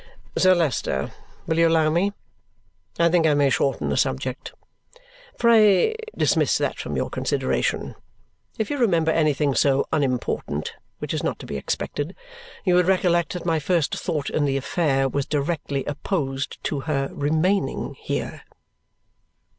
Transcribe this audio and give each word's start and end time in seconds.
"Sir 0.35 0.55
Leicester, 0.55 1.11
will 1.45 1.59
you 1.59 1.67
allow 1.67 1.91
me? 1.91 2.11
I 2.97 3.07
think 3.07 3.27
I 3.27 3.35
may 3.35 3.51
shorten 3.51 3.89
the 3.89 3.97
subject. 3.97 4.51
Pray 5.37 5.93
dismiss 6.17 6.57
that 6.57 6.79
from 6.79 6.95
your 6.95 7.11
consideration. 7.11 7.93
If 8.57 8.71
you 8.71 8.79
remember 8.79 9.11
anything 9.11 9.53
so 9.53 9.85
unimportant 9.93 10.73
which 10.97 11.13
is 11.13 11.21
not 11.21 11.37
to 11.37 11.45
be 11.45 11.55
expected 11.55 12.15
you 12.65 12.73
would 12.73 12.87
recollect 12.87 13.33
that 13.33 13.45
my 13.45 13.59
first 13.59 13.95
thought 13.95 14.31
in 14.31 14.45
the 14.45 14.57
affair 14.57 15.07
was 15.07 15.27
directly 15.27 15.85
opposed 15.85 16.57
to 16.63 16.79
her 16.89 17.11
remaining 17.13 17.93
here." 17.99 18.41